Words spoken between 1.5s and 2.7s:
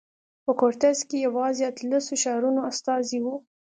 اتلسو ښارونو